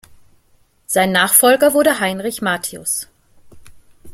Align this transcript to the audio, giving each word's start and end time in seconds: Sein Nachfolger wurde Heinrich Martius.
Sein 0.87 1.11
Nachfolger 1.11 1.75
wurde 1.75 1.99
Heinrich 1.99 2.41
Martius. 2.41 3.07